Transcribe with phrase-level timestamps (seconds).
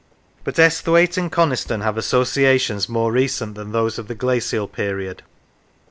[0.43, 5.21] But Esthwaite and Coniston have associations more recent than those of the glacial period.